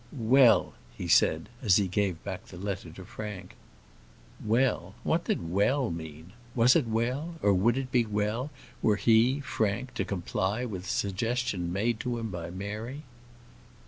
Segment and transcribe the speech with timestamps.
[0.17, 3.55] "Well," he said, as he gave back the letter to Frank.
[4.43, 4.95] Well!
[5.03, 6.33] what did well mean?
[6.55, 7.35] Was it well?
[7.43, 8.49] or would it be well
[8.81, 13.03] were he, Frank, to comply with the suggestion made to him by Mary?